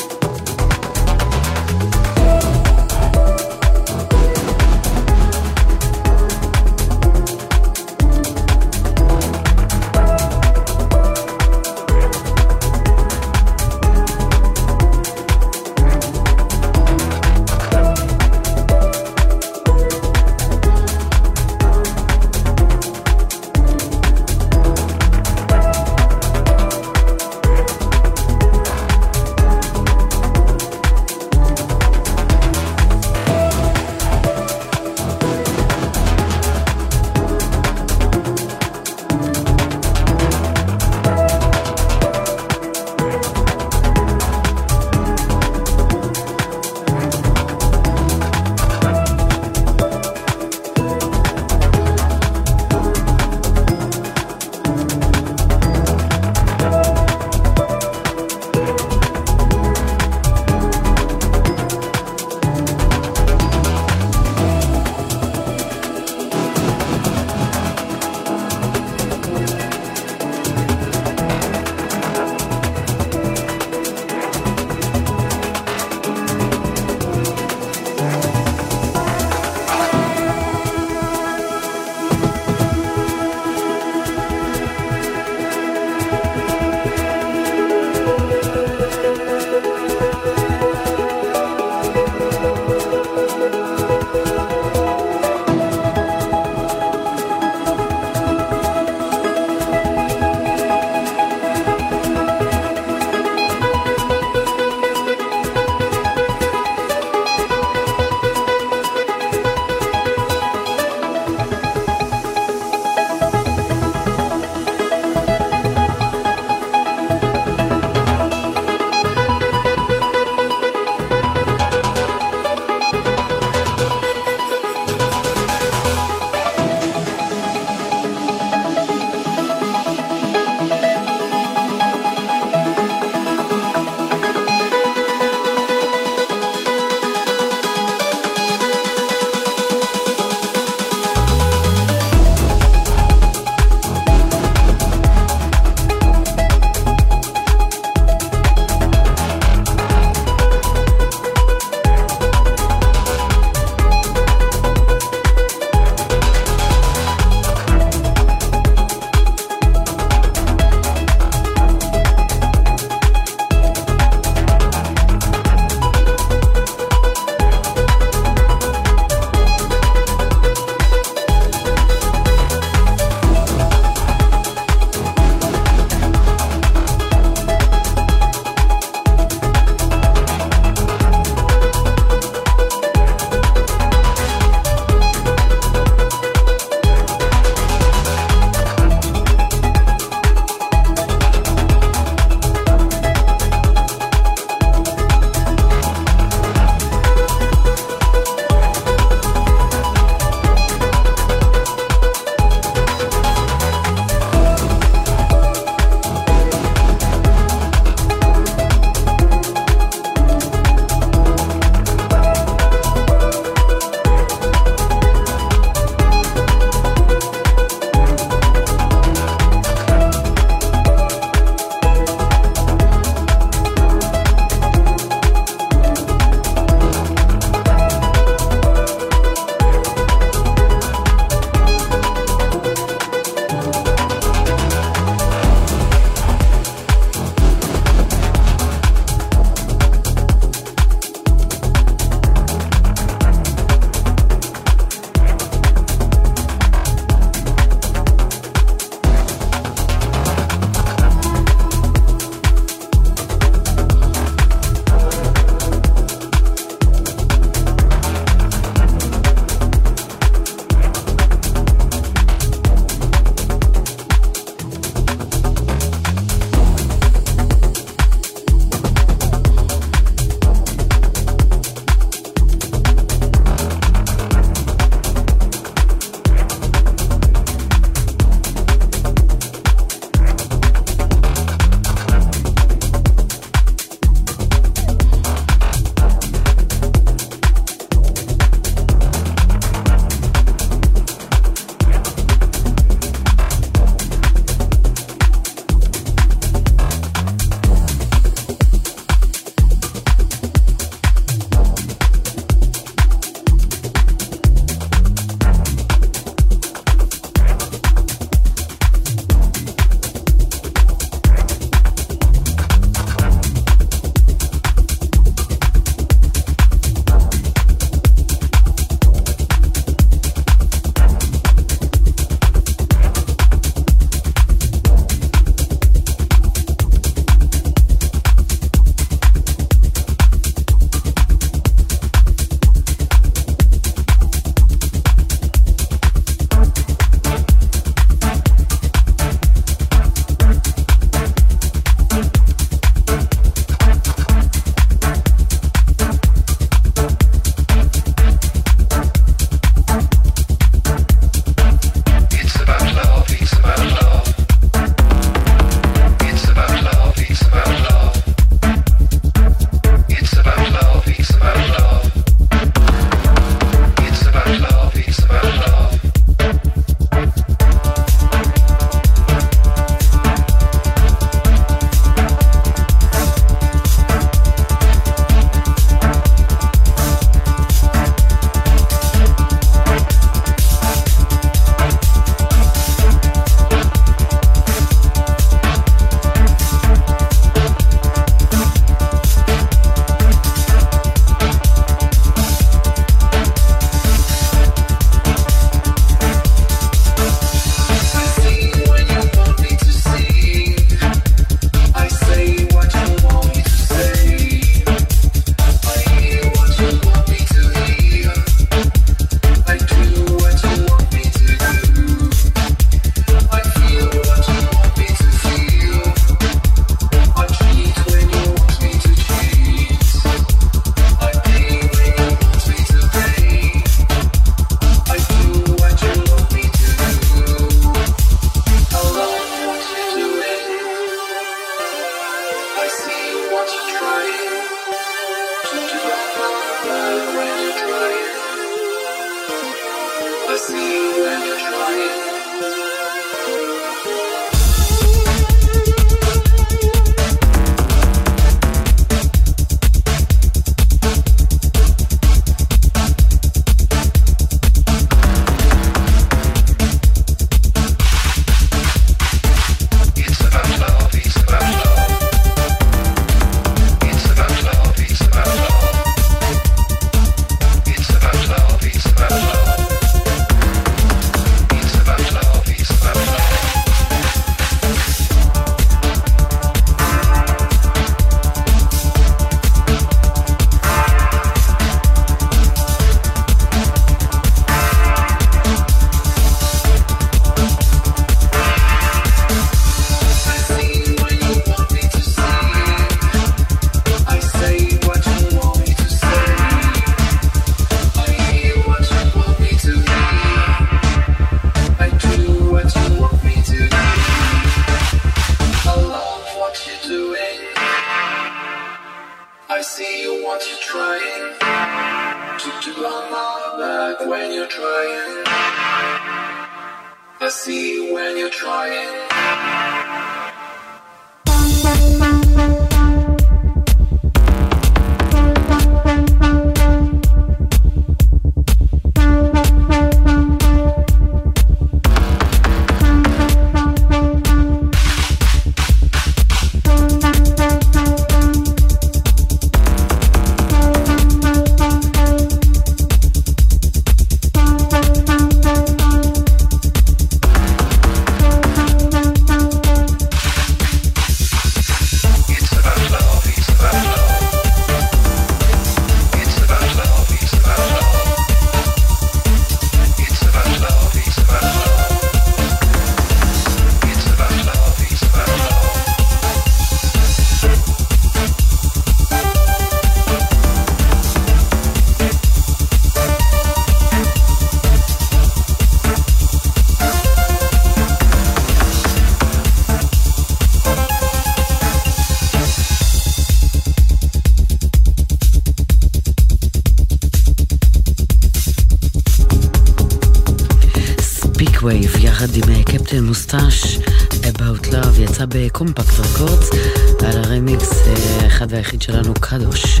ב 595.56 595.64
Kompakt 595.64 596.18
Records, 596.18 596.70
על 597.20 597.44
הרמיקס 597.44 597.92
אה, 598.06 598.14
האחד 598.44 598.66
והיחיד 598.72 599.02
שלנו, 599.02 599.34
קדוש. 599.40 600.00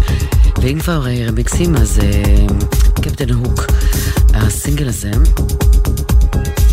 ואם 0.62 0.80
כבר 0.80 1.06
אה, 1.06 1.24
רמיקסים, 1.28 1.76
אז 1.76 1.98
אה, 2.02 2.46
Captain 3.02 3.30
Hook, 3.30 3.66
הסינגל 4.34 4.88
הזה, 4.88 5.10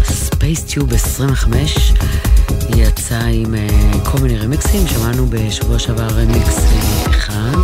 Space 0.04 0.64
Tube 0.64 0.94
25, 0.94 1.94
יצא 2.76 3.20
עם 3.20 3.56
אה, 3.56 3.92
כל 4.06 4.18
מיני 4.20 4.38
רמיקסים, 4.38 4.88
שמענו 4.88 5.26
בשבוע 5.30 5.80
שעבר 5.80 6.08
רמיקס 6.08 6.58
אה, 6.58 7.06
אחד, 7.10 7.58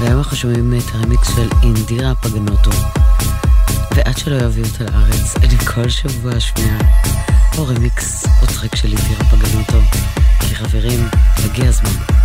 והיום 0.00 0.18
אנחנו 0.18 0.36
שומעים 0.36 0.74
את 0.78 0.94
הרמיקס 0.94 1.28
של 1.36 1.48
אינדירה 1.62 2.14
פגנוטו. 2.14 2.70
ועד 3.96 4.18
שלא 4.18 4.36
יביאו 4.36 4.66
אותה 4.66 4.84
לארץ, 4.84 5.36
אני 5.36 5.58
כל 5.74 5.88
שבוע 5.88 6.36
אשמיע 6.36 6.78
או 7.58 7.66
רמיקס 7.66 8.26
או 8.42 8.46
טרק 8.46 8.76
של 8.76 8.88
אינדירה 8.88 9.24
פגנוטו. 9.24 10.09
כי 10.40 10.54
חברים, 10.54 11.08
הגיע 11.44 11.68
הזמן. 11.68 12.19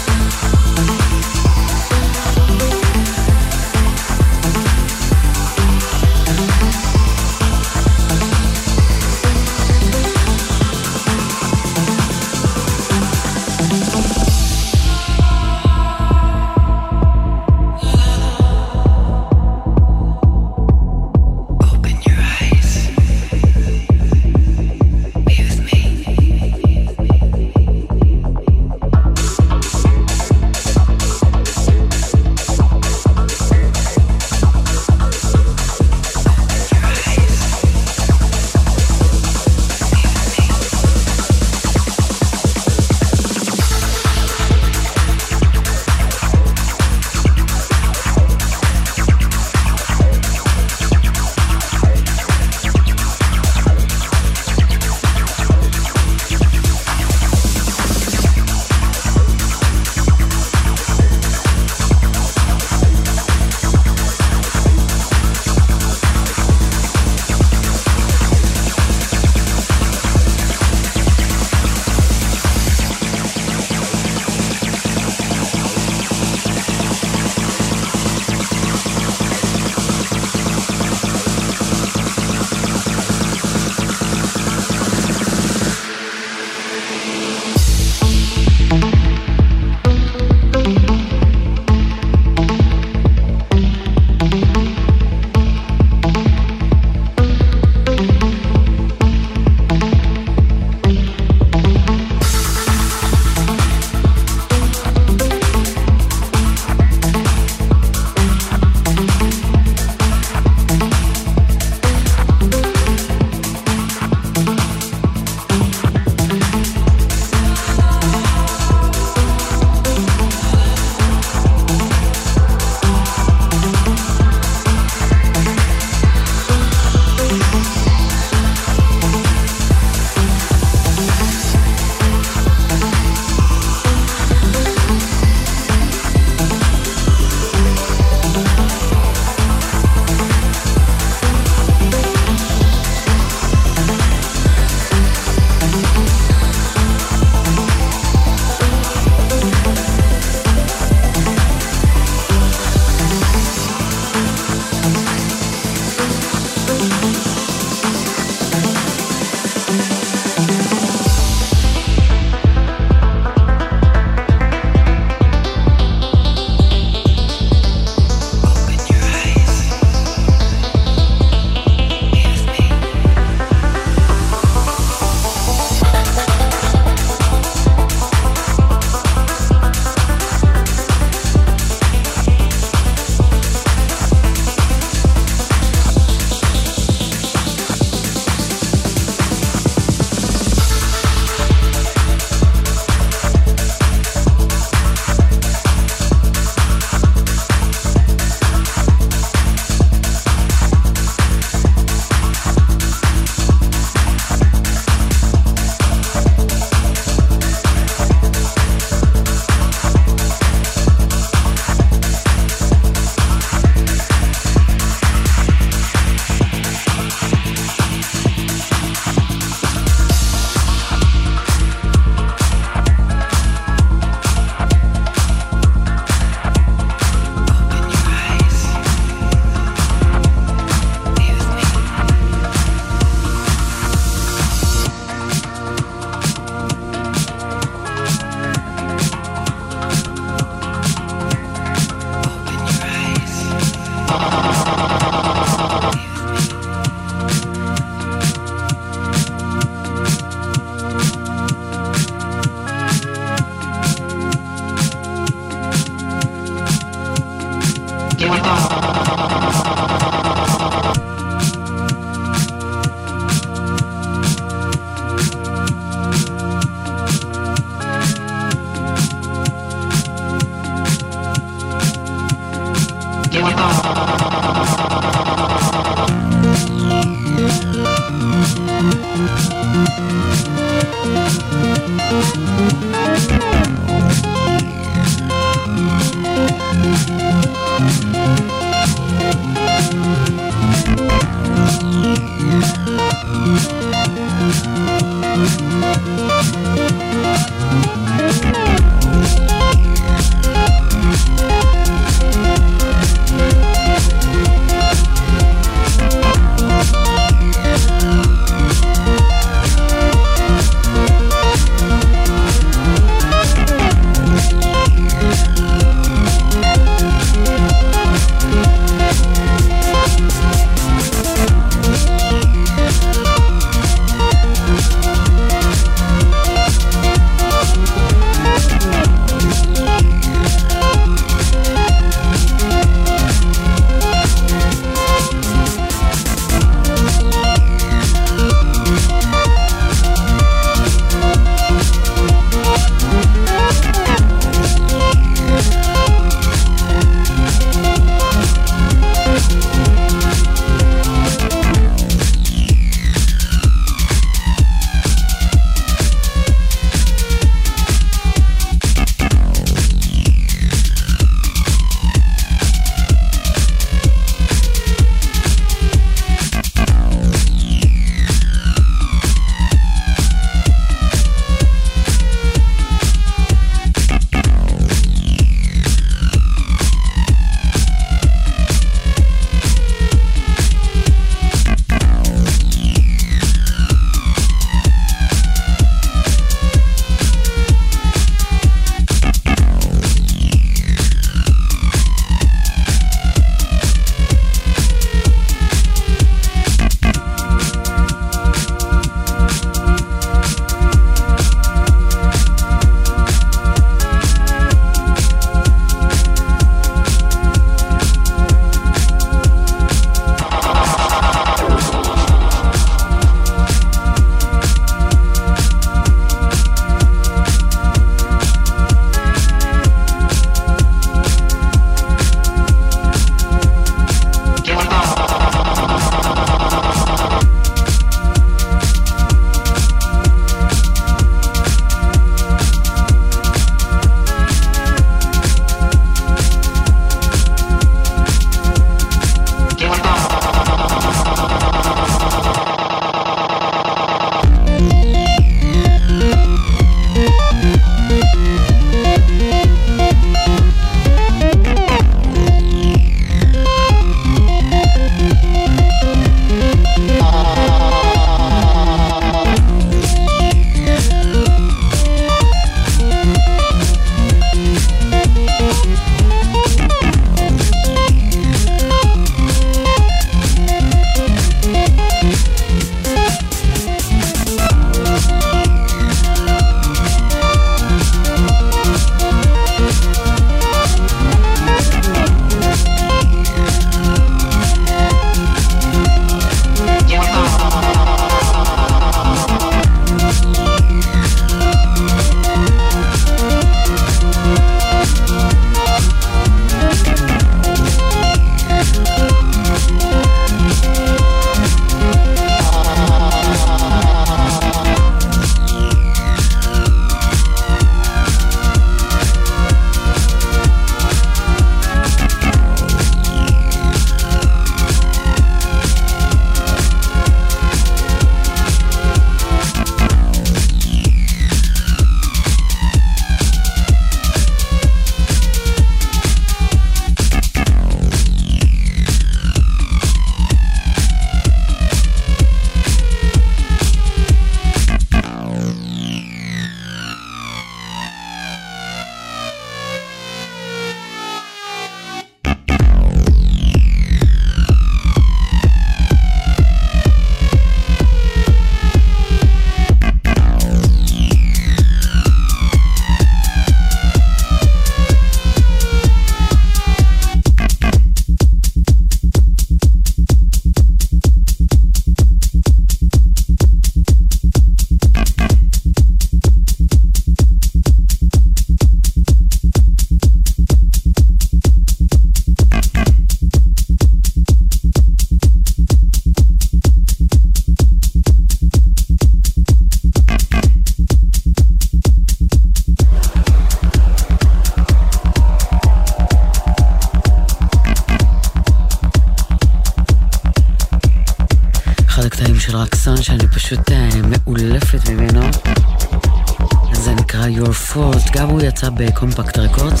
בקומפקט 598.98 599.58
רקורדס. 599.58 600.00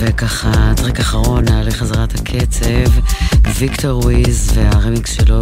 וככה, 0.00 0.72
טרק 0.76 1.00
אחרון, 1.00 1.44
נעלה 1.44 1.70
חזרת 1.70 2.14
הקצב, 2.14 2.90
ויקטור 3.58 4.04
וויז 4.04 4.50
והרמיקס 4.54 5.12
שלו 5.12 5.40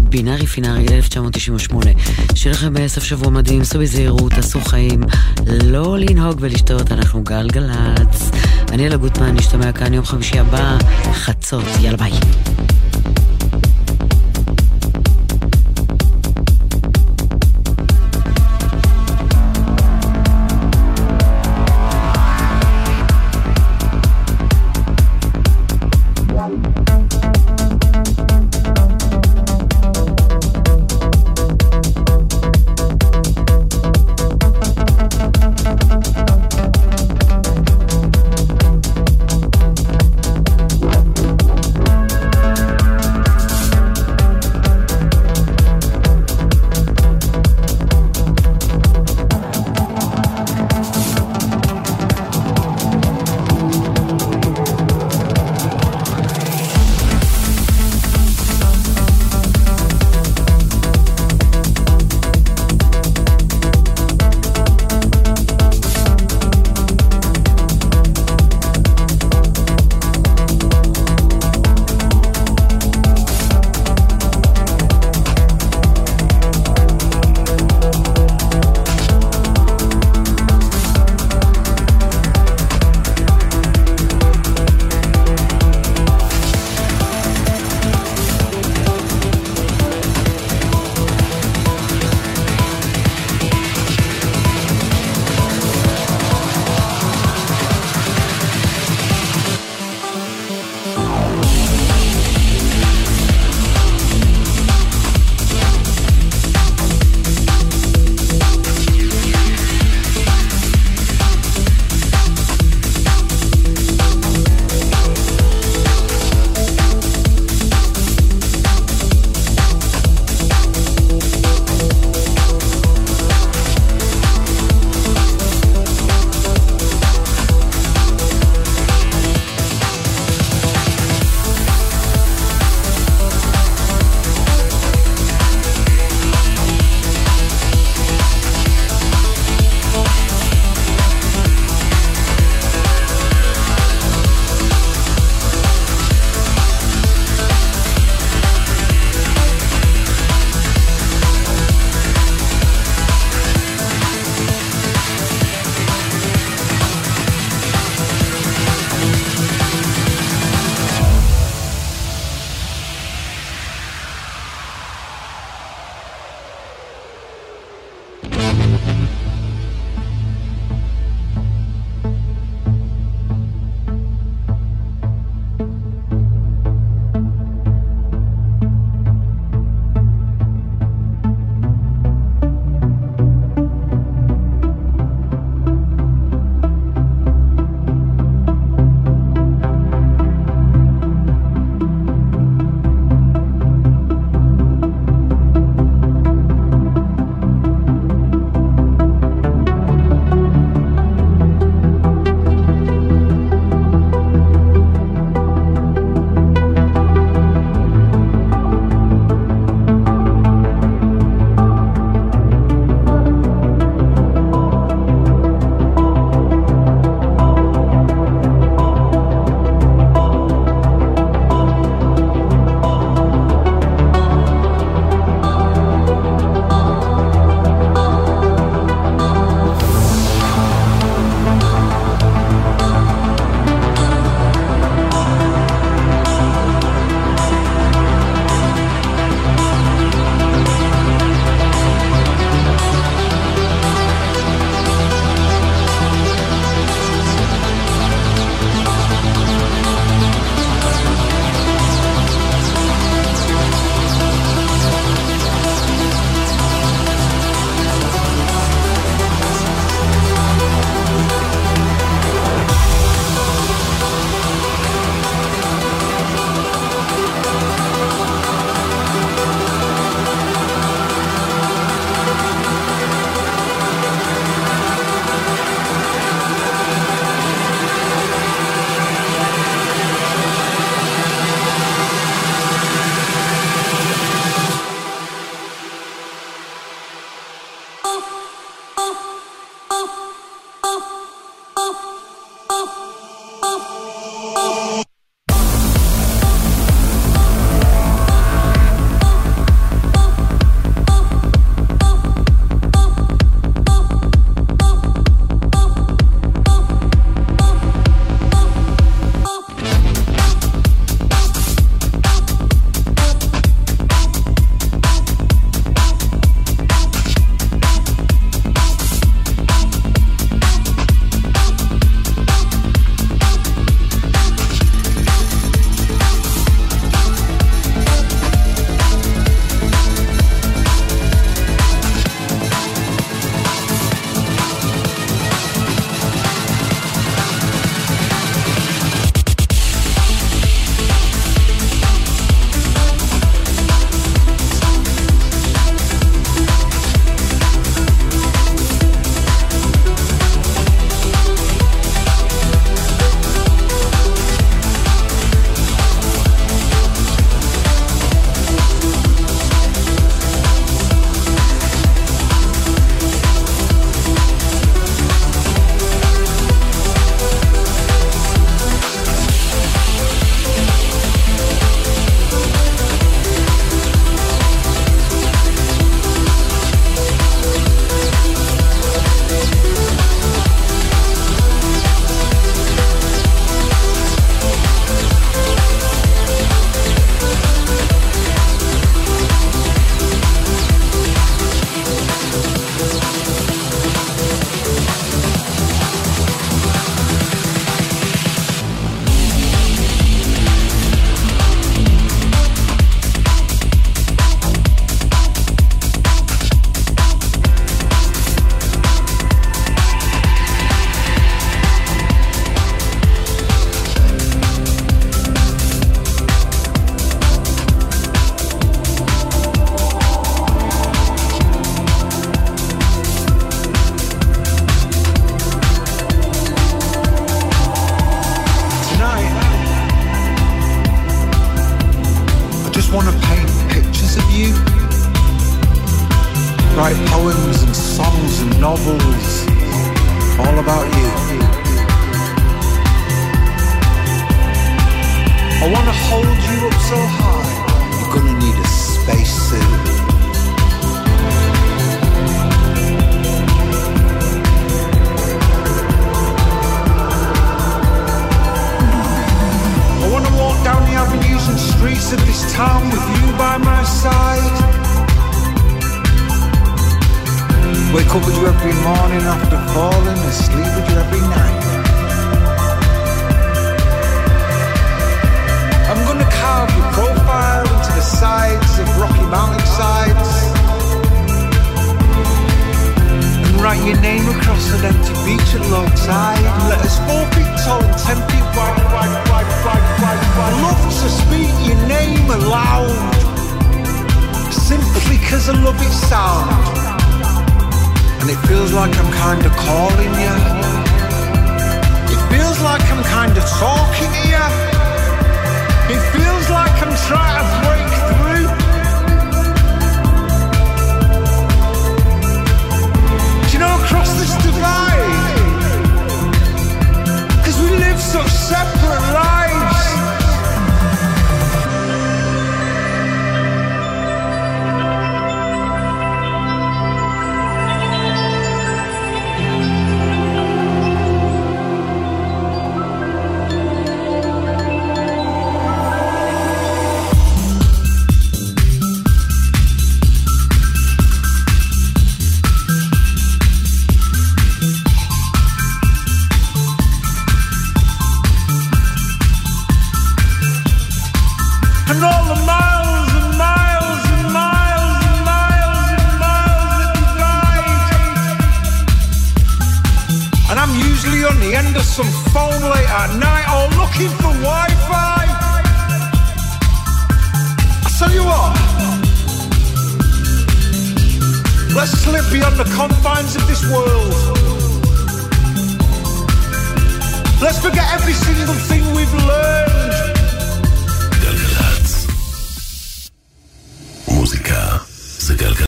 לבינארי 0.00 0.46
פינארי 0.46 0.86
1998. 0.96 1.90
שיהיה 2.34 2.54
לכם 2.54 2.74
בסוף 2.74 3.04
שבוע 3.04 3.30
מדהים, 3.30 3.64
סעו 3.64 3.80
בזהירות, 3.80 4.32
תעשו 4.32 4.60
חיים, 4.60 5.00
לא 5.46 5.98
לנהוג 5.98 6.36
ולשתות, 6.40 6.92
אנחנו 6.92 7.22
גלגלצ. 7.22 8.30
אני 8.68 8.86
אלה 8.86 8.96
גוטמן, 8.96 9.34
נשתמע 9.34 9.72
כאן 9.72 9.94
יום 9.94 10.04
חמישי 10.04 10.38
הבא, 10.38 10.78
חצות, 11.12 11.64
יאללה 11.80 11.96
ביי. 11.96 12.12